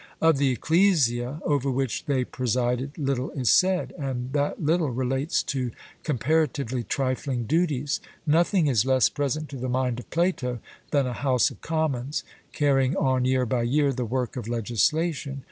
Of 0.19 0.39
the 0.39 0.49
ecclesia 0.49 1.39
over 1.45 1.69
which 1.69 2.05
they 2.05 2.23
presided 2.25 2.97
little 2.97 3.29
is 3.33 3.51
said, 3.51 3.93
and 3.99 4.33
that 4.33 4.59
little 4.59 4.89
relates 4.89 5.43
to 5.43 5.69
comparatively 6.01 6.81
trifling 6.83 7.43
duties. 7.43 8.01
Nothing 8.25 8.65
is 8.65 8.83
less 8.83 9.09
present 9.09 9.47
to 9.49 9.57
the 9.57 9.69
mind 9.69 9.99
of 9.99 10.09
Plato 10.09 10.57
than 10.89 11.05
a 11.05 11.13
House 11.13 11.51
of 11.51 11.61
Commons, 11.61 12.23
carrying 12.51 12.97
on 12.97 13.25
year 13.25 13.45
by 13.45 13.61
year 13.61 13.93
the 13.93 14.03
work 14.03 14.35
of 14.35 14.47
legislation. 14.47 15.39